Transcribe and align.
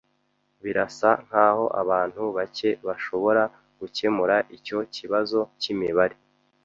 Birasa 0.63 1.09
nkaho 1.25 1.65
abantu 1.81 2.21
bake 2.37 2.69
bashobora 2.87 3.43
gukemura 3.79 4.35
icyo 4.55 4.77
kibazo 4.95 5.39
cyimibare. 5.61 6.15